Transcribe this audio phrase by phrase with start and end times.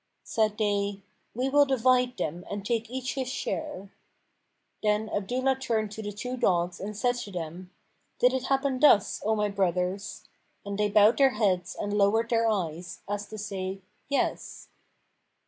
[0.23, 1.03] Said they,
[1.35, 3.93] 'We will divide them and take each his share.'"
[4.81, 7.69] (Then Abdullah turned to the two dogs and said to them,
[8.17, 10.23] "Did it happen thus, O my brothers?";
[10.65, 14.69] and they bowed their heads and lowered their eyes, as to say, "Yes.")